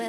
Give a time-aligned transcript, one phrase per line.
[0.00, 0.08] But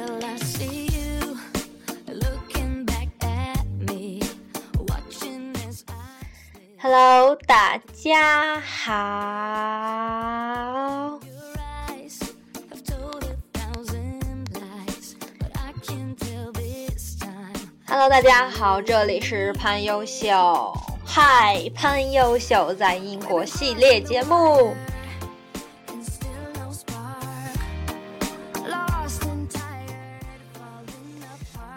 [15.54, 17.52] I can tell this time.
[17.86, 20.72] Hello，大家好，这里是潘优秀。
[21.04, 24.74] 嗨，潘优秀在英国系列节目。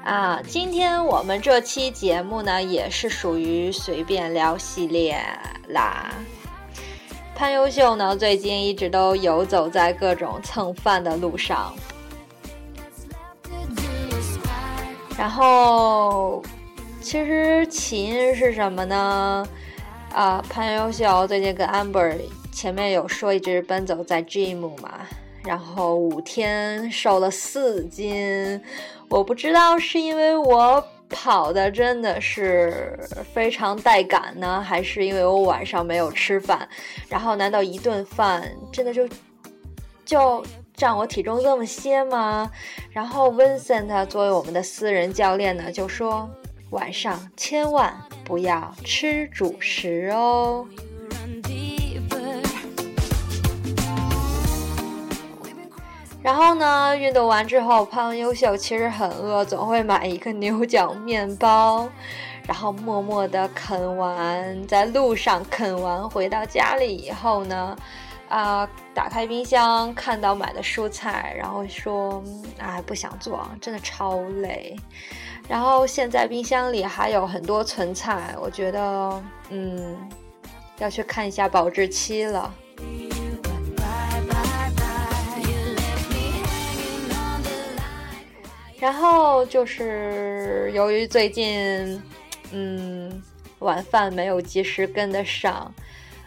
[0.05, 5.19] 啊，今天我们这期节目呢，也是属于随便聊系列
[5.69, 6.13] 啦。
[7.33, 11.73] 潘优秀呢，最近一直都游走在各种蹭饭的路上，
[15.17, 16.43] 然后，
[17.01, 19.43] 其实起因是什么呢？
[20.13, 22.15] 啊，潘优秀最近跟 Amber
[22.51, 24.99] 前面有说，一直奔走在 gym 嘛，
[25.43, 28.61] 然后五天瘦了四斤。
[29.09, 32.99] 我不知道是因为我跑的真的是
[33.33, 36.67] 非常带感呢，还是因为我晚上没有吃饭？
[37.07, 39.07] 然后难道一顿饭真的就
[40.03, 40.43] 就
[40.75, 42.51] 占我体重这么些吗？
[42.91, 46.29] 然后 Vincent 作为我们的私人教练呢，就说
[46.71, 50.67] 晚上千万不要吃主食哦。
[56.25, 61.87] 然后呢，运动完之后，胖优秀其实很饿，总会买一个牛角面包，
[62.47, 67.77] 然后默默地啃完，在路上啃完，回到家里以后呢，
[68.27, 72.23] 啊、打开冰箱看到买的蔬菜，然后说，
[72.57, 74.75] 哎，不想做，真的超累。
[75.47, 79.95] 然后现在冰箱里还有很多存菜，我觉得，嗯，
[80.79, 82.51] 要去看一下保质期了。
[88.79, 92.01] 然后就是由于最近，
[92.51, 93.23] 嗯，
[93.59, 95.73] 晚饭没有及时跟得上，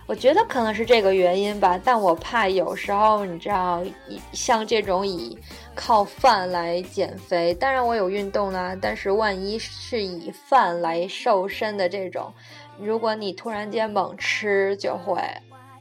[0.06, 1.78] 我觉得可能是这个原因吧。
[1.84, 5.38] 但我怕有时候你知道，以像这种以
[5.74, 12.32] 靠饭来减肥，当然我有运动啦，但是万一是以饭来瘦身的这种，
[12.80, 15.22] 如果你突然间猛吃，就会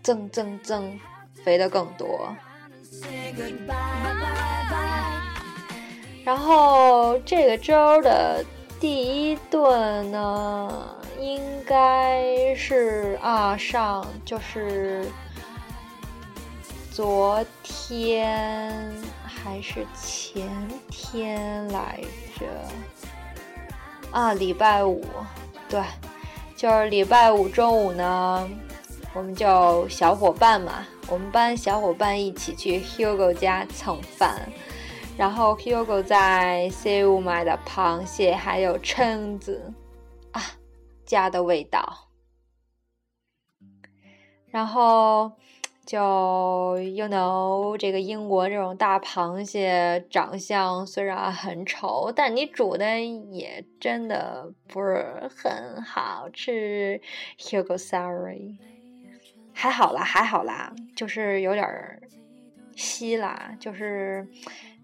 [0.03, 1.00] 增增增
[1.44, 2.35] 肥的更多。
[2.83, 4.96] Say goodbye, bye, bye.
[6.27, 8.43] 然后这个周的
[8.81, 15.09] 第一顿呢，应该是啊上就是
[16.91, 18.91] 昨天
[19.23, 20.45] 还是前
[20.89, 21.97] 天来
[22.38, 22.45] 着
[24.11, 25.05] 啊，礼拜五，
[25.69, 25.81] 对，
[26.57, 28.49] 就是礼拜五中午呢，
[29.13, 34.41] 我们就小伙伴嘛，我们班小伙伴一起去 Hugo 家蹭饭。
[35.17, 39.73] 然后 Hugo 在 C 五买的螃蟹还有蛏子
[40.31, 40.39] 啊，
[41.05, 42.07] 家的味道。
[44.51, 45.31] 然后
[45.88, 57.01] 就 you know 这个英国这种大螃蟹长相虽然很丑，但你煮的也真的不是很好吃。
[57.39, 58.59] Hugo sorry，
[59.51, 61.67] 还好啦，还好啦，就是有点
[62.75, 64.27] 稀啦，就是。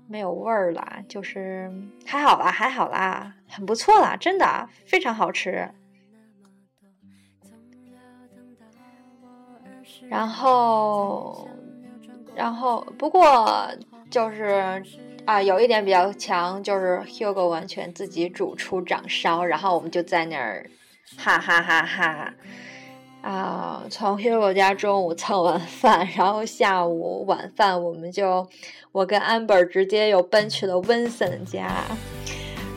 [0.07, 1.71] 没有味儿啦，就是
[2.05, 5.69] 还好啦，还好啦，很不错啦，真的非常好吃。
[10.09, 11.47] 然后，
[12.35, 13.67] 然后不过
[14.09, 14.83] 就是
[15.25, 20.69] 啊，有一点比较强，就是 Hugo 完全自己煮出掌烧，然后我们就在那儿
[21.17, 22.33] 哈哈哈哈。
[23.23, 28.45] 啊，从 Hugo 家中午蹭完饭，然后下午晚饭我们就，
[28.91, 31.85] 我跟 Amber 直接又奔去了 Vincent 家，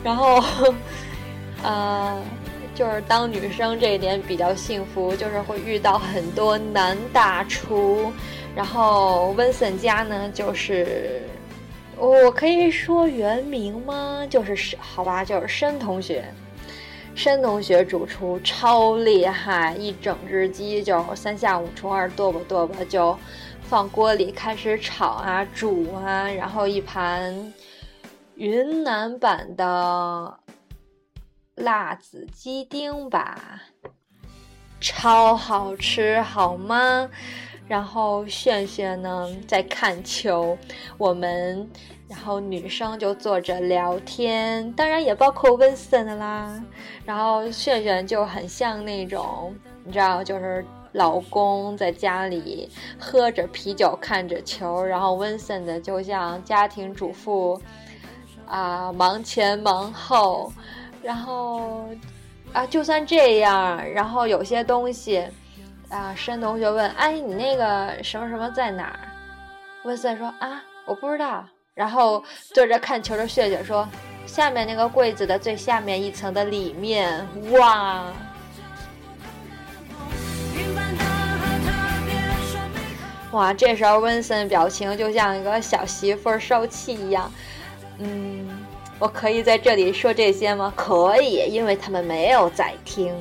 [0.01, 0.41] 然后，
[1.61, 2.17] 呃，
[2.73, 8.09] 就是当女生这一点比较幸福，就是会遇到很多男大厨，
[8.55, 11.23] 然后 Vincent 家呢就是，
[11.97, 14.25] 我可以说原名吗？
[14.29, 16.23] 就是好吧，就是申同学。
[17.17, 23.17] 申同学主厨超厉害，一整只鸡就三下五除二剁吧剁吧就
[23.63, 27.51] 放锅里开始炒啊煮啊，然后一盘
[28.35, 30.39] 云南版的
[31.55, 33.63] 辣子鸡丁吧，
[34.79, 37.09] 超好吃好吗？
[37.67, 40.55] 然后炫炫呢在看球，
[40.99, 41.67] 我们
[42.07, 46.63] 然后女生就坐着聊天，当然也包括 Vincent 啦。
[47.05, 57.61] 然后炫炫就很像那种，你知道，就是老公在家里喝着啤酒看着球，然后 Vincent 就像家庭主妇
[58.45, 60.51] 啊忙前忙后，
[61.03, 61.89] 然后
[62.53, 65.25] 啊就算这样，然后有些东西
[65.89, 68.99] 啊，申同学问：“哎，你那个什么什么在哪儿？”
[69.83, 71.45] 温森说：“啊，我不知道。”
[71.77, 72.23] 然后
[72.55, 73.87] 对着看球的血血说
[74.25, 78.07] ：“下面那个柜子的最下面一层的里面，哇！”
[83.31, 87.31] 哇，这时候温森表情就像一个小媳妇受气一样。
[87.99, 88.49] 嗯，
[88.97, 90.73] 我可以在这里说这些吗？
[90.75, 93.13] 可以，因为他们没有在听。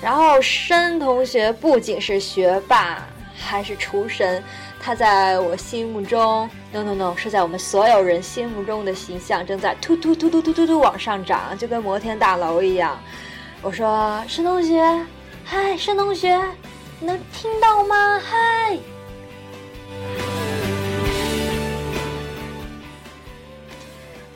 [0.00, 3.04] 然后申同学不仅是学霸，
[3.40, 4.42] 还是厨神。
[4.78, 12.98] 他在我心目中，no no no，是在我们所有人心目中的形象正在突突突突突突突往上涨，就跟摩天大楼一样。
[13.62, 14.82] 我说申同学，
[15.44, 16.40] 嗨，申同学，
[17.00, 18.20] 能听到吗？
[18.20, 18.78] 嗨。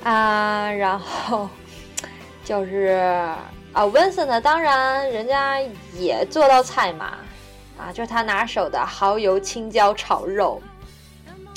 [0.03, 1.49] 啊，然后
[2.45, 3.01] 就是
[3.73, 5.59] 啊，温森呢，当然人家
[5.97, 7.15] 也做道菜嘛，
[7.85, 10.61] 啊，就是他拿手的蚝油青椒炒肉。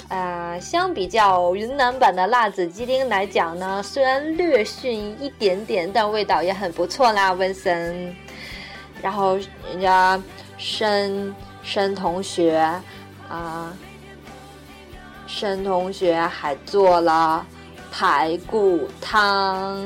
[0.09, 8.13] 啊，相比较云南版的辣子鸡丁来讲呢，虽然略逊一点点，但味道也很不错啦，温森。
[9.01, 9.37] 然后
[9.69, 10.21] 人家
[10.57, 11.33] 申
[11.63, 12.57] 申同学
[13.29, 13.73] 啊，
[15.27, 17.45] 申同学还做了。
[17.89, 19.77] 排骨汤。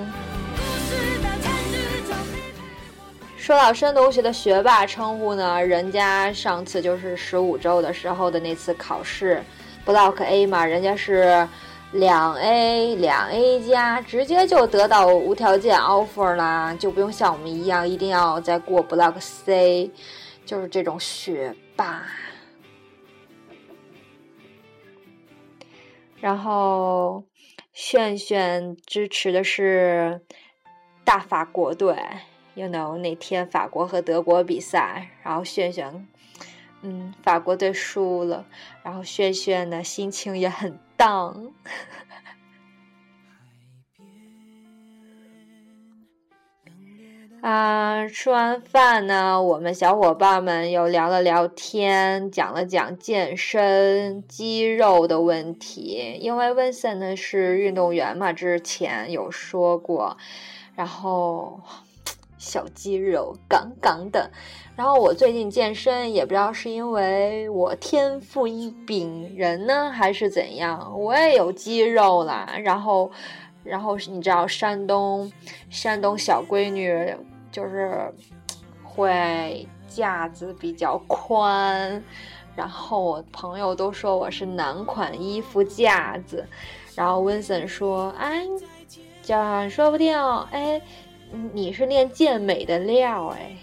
[3.42, 9.44] 说到申同学的学霸称呼呢，人家上次就是十五周的时候的那次考试
[9.84, 11.48] ，Block A 嘛，人家是
[11.92, 19.90] 两 A 两 A 加，直接就得到无条件 offer 啦，就不用像我们一样一定要再过 Block C，
[20.46, 22.06] 就是这种学霸。
[26.20, 27.24] 然后。
[27.74, 30.20] 炫炫支持的是
[31.06, 31.96] 大法国队
[32.62, 36.08] ，you know 那天法国和德国比赛，然后轩轩，
[36.84, 38.46] 嗯，法国队输了，
[38.84, 41.52] 然后轩轩呢心情也很 down。
[47.42, 56.20] 啊，吃完饭呢，我们小伙伴们又聊了聊天，讲了讲健身肌肉的问题。
[56.22, 60.18] 因为 Vincent 呢是运动员嘛，之前有说过，
[60.76, 61.60] 然后
[62.42, 64.30] 小肌肉杠杠的。
[64.76, 72.52] 然后我最近健身，也不知道是因为我天赋异禀人呢，还是怎样，我也有肌肉啦。
[72.64, 73.12] 然后，
[73.64, 75.32] 然后你知道山东，
[75.70, 77.16] 山东小闺女。
[77.52, 78.10] 就是
[78.82, 82.02] 会架子比较宽，
[82.56, 86.48] 然后我朋友都说我是男款衣服架子，
[86.96, 88.48] 然后温森说：“哎，
[89.22, 90.18] 这说不定
[90.52, 90.82] 哎，
[91.54, 93.56] 你是练健美的料哎。”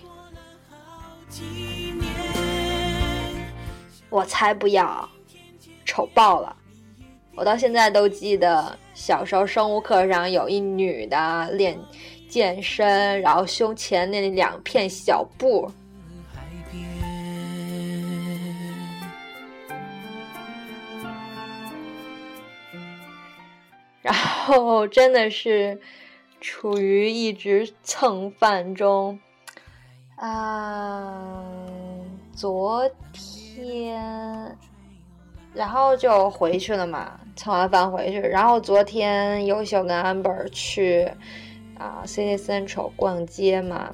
[4.11, 5.07] 我才不要，
[5.85, 6.57] 丑爆了！
[7.35, 11.79] 我到现在都记得小时候生物课上有一女的练。
[12.29, 15.71] 健身，然后胸前那两片小布，
[24.03, 25.81] 然后真的是
[26.41, 29.19] 处于一直蹭饭中
[30.17, 31.45] 啊。
[32.35, 34.57] 昨天，
[35.53, 41.11] 然后就回去了嘛，蹭完饭回去，然后昨天优秀跟 amber 去。
[41.79, 43.89] 啊，City Central 逛街嘛，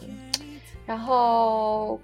[0.86, 2.00] 然后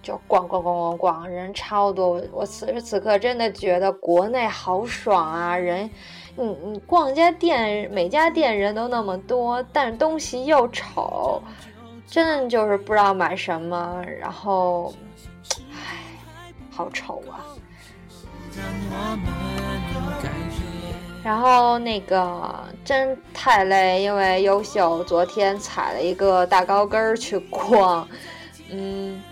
[0.00, 2.22] 就逛逛逛逛逛，人超多。
[2.32, 5.56] 我此时此刻真的觉得国内好爽啊！
[5.56, 5.90] 人，
[6.36, 11.42] 嗯嗯逛家店，每家店人都那么多，但是东西又丑，
[12.06, 14.02] 真的就是不知道买什么。
[14.20, 14.94] 然后，
[15.72, 15.98] 唉，
[16.70, 17.44] 好丑啊！
[21.22, 28.08] 然后那个真太累，因为优秀昨天踩了一个大高跟儿去逛，
[28.70, 29.22] 嗯，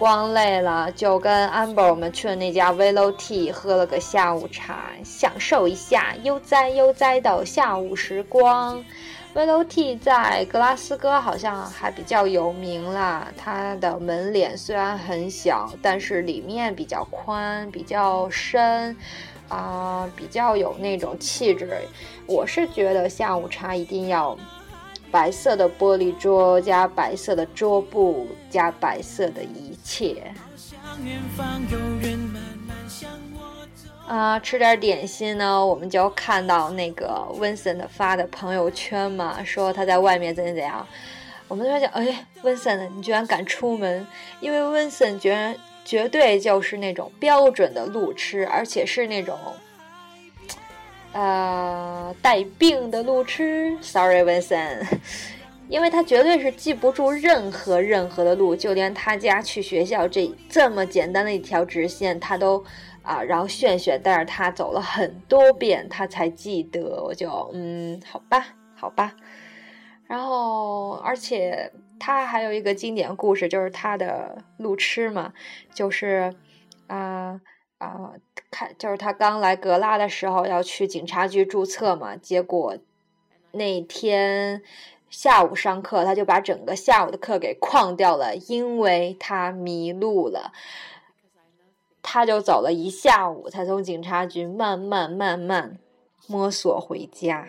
[0.00, 8.82] 逛累了就跟 amber 我们去了那家 Velo Tea 喝了个下午茶，享受一下悠哉悠哉的下午时光。
[9.34, 18.96] Velo Tea 在格拉斯哥好像还比较有名啦，它的门脸虽然很小，但是里面比较宽，比较深。
[19.48, 21.76] 啊，比较有那种气质。
[22.24, 24.38] 我是觉得下午茶一定要
[25.10, 30.32] 白色的玻璃桌加白色的桌布加白色的一切。
[34.06, 40.86] 啊、吃点点心呢，我们就看到那个温森的发的朋友圈嘛，说他在外面怎样怎样。
[41.46, 44.06] 我们就在想，哎，温森，你居然敢出门？
[44.40, 49.38] 因为温森绝然绝对就是那种标准的路痴，而且是那种，
[51.12, 53.76] 呃，带病的路痴。
[53.82, 54.86] Sorry，温森，
[55.68, 62.64] 因为他绝对是记不住任何任何的路，就连他家去学校这这么简单的一条直线，他都
[63.02, 67.02] 啊，然后炫炫带着他走了很多遍，他才记得。
[67.02, 69.12] 我就嗯，好吧，好吧。
[70.06, 75.32] 然后，而且他还有一个经典故事，就是他的路痴嘛，
[75.72, 76.34] 就是
[76.88, 77.40] 啊
[77.78, 78.12] 啊，
[78.50, 82.76] 看，就是他刚来格拉的时候要去警察局注册嘛，结果
[83.52, 84.62] 那天
[85.08, 90.52] 下午上课，他就把整个下午的课给旷掉了，因为他迷路了。
[92.02, 95.78] 他就走了一下午，才从警察局慢慢慢慢
[96.26, 97.46] 摸索回家。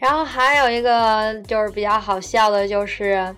[0.00, 3.34] 然后还有一个就是比较好笑的，就是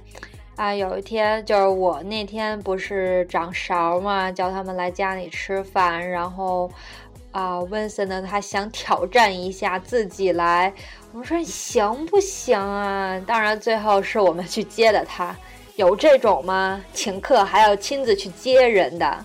[0.56, 6.70] 啊，有一天就是我那天不是掌勺嘛，叫他们来家里吃饭，然后
[7.32, 10.72] 啊，温森呢他想挑战一下自己来，
[11.12, 13.20] 我们说行不行啊？
[13.26, 15.36] 当然最后是我们去接的他，
[15.76, 16.80] 有这种吗？
[16.92, 19.24] 请客还要亲自去接人的。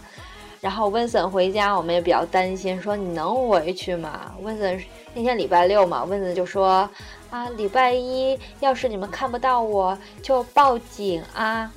[0.61, 4.31] 然后温森回家，我们也比较担心，说你能回去吗？
[4.41, 4.83] 温森
[5.13, 6.89] 那天礼拜六嘛，温森就说
[7.29, 11.71] 啊，礼拜一要是你们看不到我就报警啊。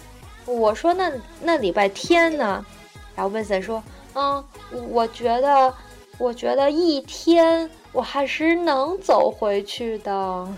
[0.47, 2.65] 我说那那礼拜天呢？
[3.15, 3.83] 然后温森说，
[4.15, 4.43] 嗯，
[4.91, 5.75] 我觉得
[6.19, 10.49] 我觉得一天我还是能走回去的。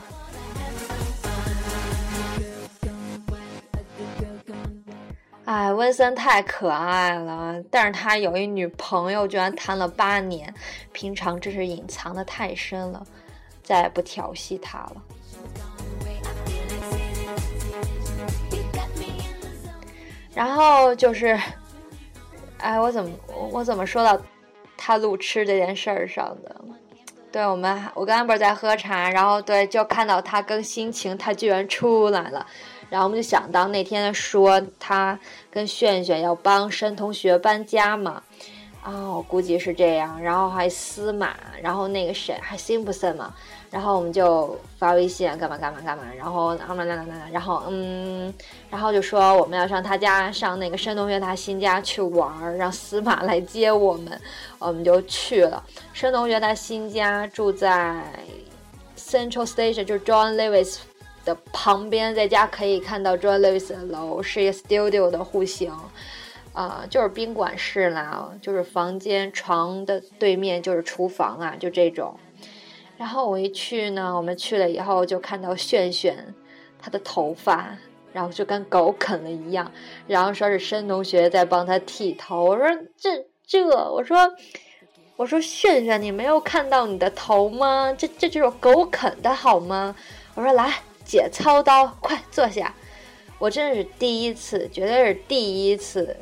[5.44, 10.52] 哎，温森太可爱了，但是他有一女朋友，居然谈了八年，
[10.92, 13.04] 平常真是隐藏的太深了，
[13.62, 15.02] 再也不调戏他了。
[20.32, 21.38] 然后就是，
[22.58, 23.10] 哎，我怎么
[23.50, 24.16] 我怎么说到
[24.82, 26.56] 他路痴这件事儿上的？
[27.30, 32.44] 对我们，我跟 amber 在喝茶，然后对，就看到他更新情，他居然出来了，
[32.88, 35.16] 然后我们就想到那天说他
[35.50, 38.22] 跟炫炫要帮申同学搬家嘛，
[38.82, 43.34] 啊，我估计是这样，然后还司马，然后那个谁还 Simpson 嘛，
[43.70, 48.34] 然后我们就发微信干嘛干嘛干嘛，然后啊啦啦啦啦，然后嗯，
[48.68, 54.20] 然后就说我们要上他家，上那个申同学他新家去玩儿，让司马来接我们，
[54.58, 55.62] 我们就去了。
[55.92, 58.02] 申同学他新家住在
[58.98, 60.78] Central Station，就是 John Lewis
[61.24, 65.72] 的旁边，在家可以看到 John Lewis 的楼，是一个 studio 的户型。
[66.52, 72.12] 啊、就是宾馆式啦，就是房间床的对面就是厨房啊，就这种。
[73.00, 76.34] 然后我一去呢，我们去了以后就看到炫炫，
[76.78, 77.74] 他的头发，
[78.12, 79.72] 然后就跟狗啃了一样，
[80.06, 82.44] 然后说是申同学在帮他剃头。
[82.44, 82.66] 我说
[82.98, 84.30] 这这，我说
[85.16, 87.90] 我说炫炫，你没有看到你的头吗？
[87.96, 89.96] 这这就是狗啃的好吗？
[90.34, 90.70] 我说来，
[91.02, 92.74] 姐操刀，快坐下。
[93.38, 96.14] 我真的是第一次，绝对是第一次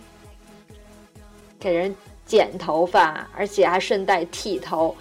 [1.59, 1.93] 给人
[2.25, 4.95] 剪头发，而且还顺带剃头。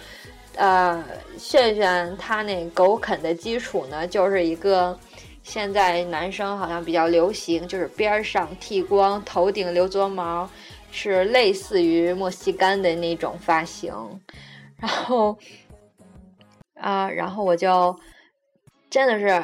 [0.58, 1.04] 呃，
[1.38, 4.98] 炫炫他那狗啃的基础呢，就是一个
[5.44, 10.50] 现在男生好像比较流行，就是边上剃光，头顶留撮毛，
[10.90, 13.94] 是类似于莫西干的那种发型。
[14.78, 15.38] 然后
[16.74, 17.96] 啊、然后我就
[18.90, 19.40] 真的是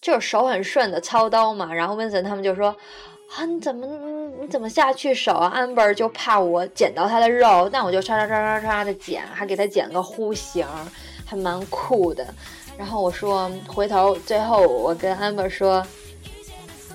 [0.00, 1.74] 就是手很顺的操刀嘛。
[1.74, 2.76] 然后温森他们就说。
[3.36, 3.86] 啊，你怎么
[4.40, 10.66] 你怎么下去手啊？amber 就怕我剪到他的肉，但我就刷刷刷刷刷的剪，还给他剪个弧形，
[11.26, 12.26] 还蛮酷的。
[12.76, 15.86] 然后我说，回头最后我跟 amber 说，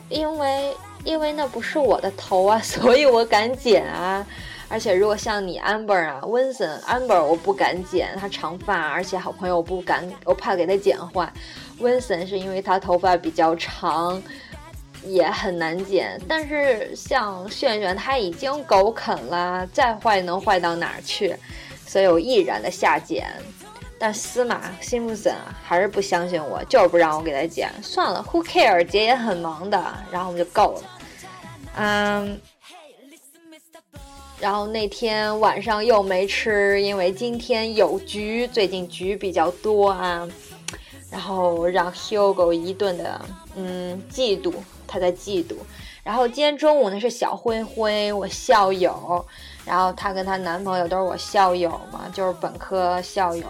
[0.10, 4.26] 因为因为那不是我的头啊， 所以我敢剪啊。
[4.70, 11.32] 而且如果像你 amber 啊，温森 amber 我不敢剪，他长发，而且好朋友我不敢，我怕给他剪坏。
[11.78, 14.22] 温森是因为他头发比较长。
[15.06, 21.36] 也很难剪，但是像炫炫他已经狗啃了，再坏能坏到哪儿去？
[21.86, 23.28] 所以我毅然的下剪。
[24.00, 25.34] 但司马辛普森，
[25.64, 27.70] 还是不相信我，就是不让我给他剪。
[27.82, 28.84] 算了，Who care？
[28.84, 29.82] 姐也很忙的，
[30.12, 30.84] 然后我们就够了。
[31.78, 32.42] 嗯，
[34.42, 40.28] 然后那天晚上又没吃，因为今天有局，最近局比较多啊。
[41.14, 43.22] 然后让 Hugo 一顿的，
[43.56, 44.52] 嗯，嫉妒，
[44.88, 45.54] 他在嫉妒。
[46.04, 49.24] 然后今天中午呢是小灰灰，我校友，
[49.64, 53.46] 然后她跟她男朋友都是我校友嘛，就是本科校友。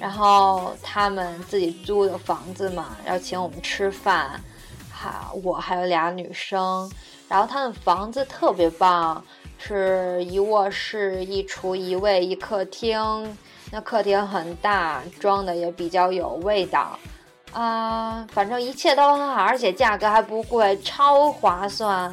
[0.00, 4.40] 然后他们自己租的房子嘛，要请我们吃饭，
[4.90, 6.90] 哈，我还有俩女生。
[7.28, 9.22] 然后他们房子特别棒，
[9.58, 13.36] 是一卧室、一厨一卫、一客厅。
[13.70, 16.98] 那客厅很大，装的也比较有味道，
[17.52, 22.12] 啊，反正一切都很好，而且价格还不贵，超划算。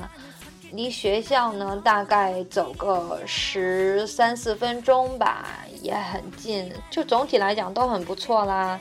[0.71, 5.45] 离学校呢大概走个十三四分钟吧，
[5.81, 8.79] 也很近，就总体来讲都很不错啦。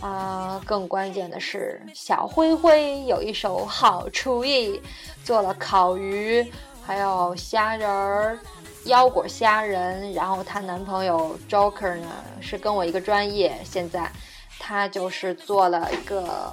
[0.00, 4.80] 啊，更关键的是小灰灰有一手好厨艺，
[5.22, 6.50] 做了烤鱼，
[6.82, 8.38] 还有虾仁儿。
[8.84, 12.08] 腰果虾仁，然后她男朋友 Joker 呢
[12.40, 14.10] 是跟我一个专业，现在
[14.58, 16.52] 他就是做了一个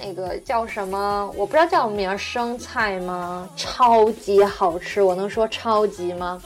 [0.00, 3.48] 那个叫什么，我不知道叫什么名，生菜吗？
[3.56, 6.40] 超级好吃，我能说超级吗？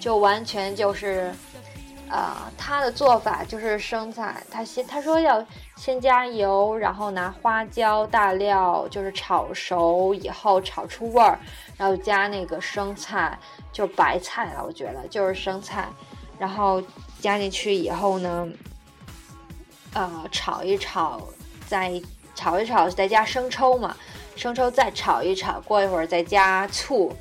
[0.00, 1.32] 就完全就是，
[2.10, 5.44] 呃，他的做法就是生菜，他先他说要
[5.76, 11.38] 先加油，然后拿花椒大料就是炒熟以后炒出味儿，
[11.76, 13.38] 然后加那个生菜。
[13.70, 15.88] 就白菜了，我觉得就是生菜，
[16.36, 16.82] 然后
[17.20, 18.48] 加进去以后呢，
[19.94, 21.22] 呃，炒一炒，
[21.68, 22.02] 再
[22.34, 23.96] 炒一炒，再加生抽嘛，
[24.34, 27.14] 生抽再炒一炒，过一会儿再加醋，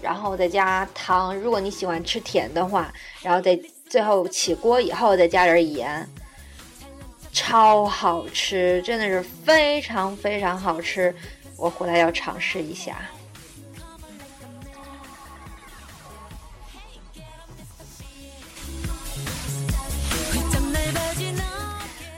[0.00, 3.58] 然后再加糖，如果你喜欢吃甜的话，然后再
[3.88, 6.08] 最后起锅以后再加点盐，
[7.32, 11.14] 超好吃，真的是非常非常好吃，
[11.56, 12.98] 我回来要尝试一下。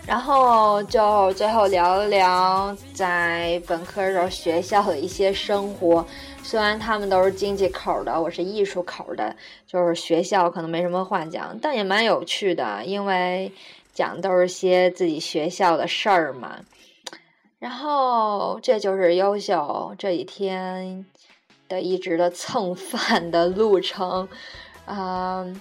[0.05, 6.05] 然后就最后聊一聊在本科时候学校的一些生活。
[6.43, 9.35] 虽然他们都是经济口的，我是艺术口的，
[9.67, 13.53] 就是学校可能没什么话讲，但也蛮有趣的，因为
[13.95, 16.59] 讲都是些自己学校的事儿嘛。
[17.59, 21.07] 然后这就是优秀这几天
[21.69, 24.29] 的一直的蹭饭的路程，
[24.87, 25.61] 嗯。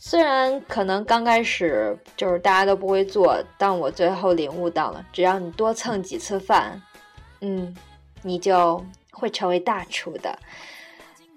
[0.00, 6.80] 虽然可能刚开始就是大家都不会做，但我最后领悟到了，只要你多蹭几次饭，
[7.42, 7.76] 嗯，
[8.22, 8.82] 你就
[9.18, 10.38] 会成为大厨的。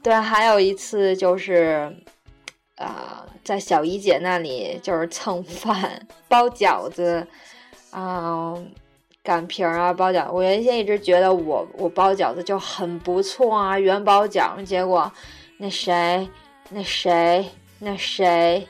[0.03, 1.95] 对，还有一次就是，
[2.75, 7.27] 呃，在小姨姐那里就是蹭饭、包饺子，
[7.91, 8.71] 嗯，
[9.23, 10.31] 擀皮儿啊，包饺。
[10.31, 14.63] 我原先一直觉得我我包饺子就很不错啊，元宝饺。
[14.63, 15.11] 结果
[15.57, 16.29] 那谁，
[16.69, 17.49] 那谁。
[17.83, 18.67] 那谁，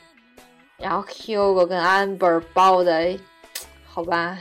[0.77, 3.19] 然后 Hugo 跟 Amber 包的，
[3.85, 4.39] 好吧，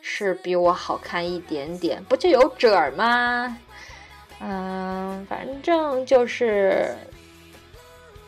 [0.00, 3.56] 是比我好看一点点，不就有褶儿吗？
[4.40, 6.96] 嗯，反正就是，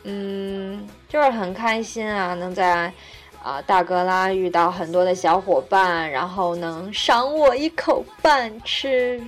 [0.03, 2.93] 嗯，就是很开心啊，能在
[3.41, 9.21] 啊大格拉遇到很多的小伙伴，然后能赏我一口饭吃。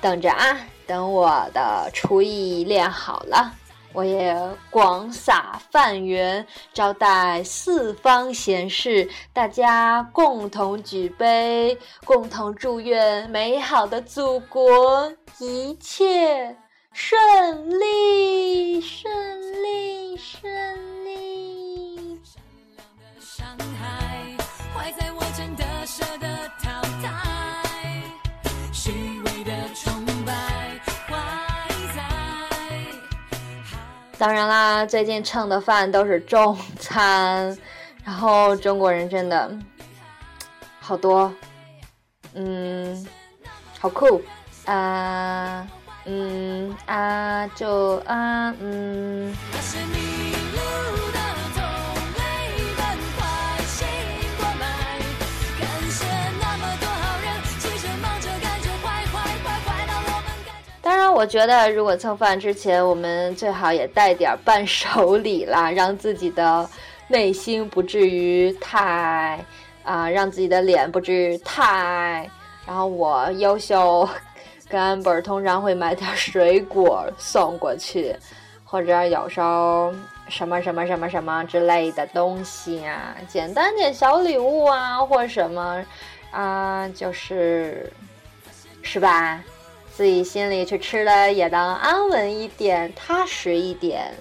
[0.00, 0.58] 等着啊！
[0.86, 3.50] 等我的厨艺练好了，
[3.94, 4.36] 我也
[4.70, 16.56] 广撒饭圆，招待四方贤士，大家共同举杯，共同祝愿美好的祖国一切
[16.92, 20.50] 顺利，顺利，顺
[21.04, 21.14] 利。
[34.24, 37.54] 当然啦，最近蹭的饭都是中餐，
[38.02, 39.54] 然后中国人真的
[40.80, 41.30] 好多，
[42.32, 43.06] 嗯，
[43.78, 44.22] 好酷
[44.64, 45.68] 啊，
[46.06, 49.36] 嗯啊，就啊，嗯。
[61.14, 66.68] 我觉得，如果蹭饭之前，我们最好也带点伴手礼啦，让自己的
[67.06, 69.38] 内心不至于太
[69.84, 72.28] 啊，让自己的脸不至于太。
[72.66, 74.08] 然后我优秀
[74.68, 78.14] 跟 amber 通常会买点水果送过去，
[78.64, 79.94] 或者有时候
[80.28, 85.84] 什么什么什么什么之类的东西啊，简单点小礼物啊，或什么
[86.32, 87.88] 啊，就是
[88.82, 89.40] 是吧？
[89.96, 94.12] 自己心里去吃的也能安稳一点，踏实一点。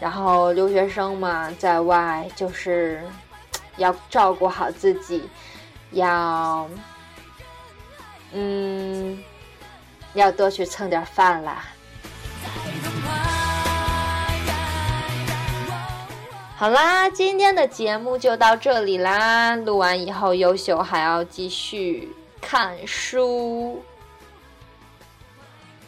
[0.00, 3.02] 然后留学生嘛，在外就是
[3.76, 5.28] 要照顾好自己，
[5.90, 6.66] 要
[8.32, 9.22] 嗯，
[10.14, 11.64] 要多去蹭点饭啦。
[16.56, 19.54] 好啦，今天的节目就到这里啦。
[19.54, 22.08] 录完以后，优秀还要继续
[22.40, 23.82] 看书。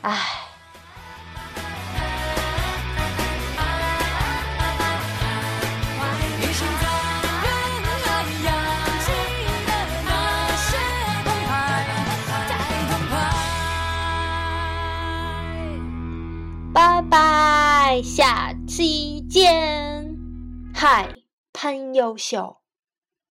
[0.02, 0.46] 唉。
[16.72, 20.16] 拜拜，下期见。
[20.72, 21.08] 嗨，
[21.52, 22.59] 潘优秀。